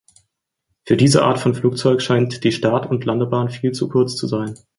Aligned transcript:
Für 0.83 0.97
diese 0.97 1.23
Art 1.23 1.37
von 1.39 1.53
Flugzeug 1.53 2.01
scheint 2.01 2.43
die 2.43 2.51
Start- 2.51 2.89
und 2.89 3.05
Landebahn 3.05 3.51
viel 3.51 3.71
zu 3.71 3.87
kurz 3.87 4.15
zu 4.15 4.25
sein. 4.25 4.55